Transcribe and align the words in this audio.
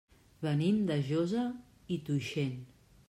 Venim 0.45 0.79
de 0.91 0.97
Josa 1.09 1.43
i 1.97 1.99
Tuixén. 2.09 2.57